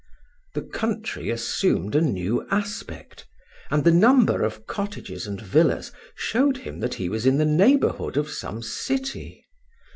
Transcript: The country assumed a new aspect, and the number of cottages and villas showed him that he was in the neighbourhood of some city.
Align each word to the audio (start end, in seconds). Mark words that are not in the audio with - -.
The 0.55 0.63
country 0.63 1.29
assumed 1.29 1.93
a 1.93 2.01
new 2.01 2.47
aspect, 2.49 3.27
and 3.69 3.83
the 3.83 3.91
number 3.91 4.41
of 4.43 4.65
cottages 4.65 5.27
and 5.27 5.39
villas 5.39 5.91
showed 6.15 6.57
him 6.57 6.79
that 6.79 6.95
he 6.95 7.07
was 7.07 7.27
in 7.27 7.37
the 7.37 7.45
neighbourhood 7.45 8.17
of 8.17 8.27
some 8.31 8.63
city. 8.63 9.45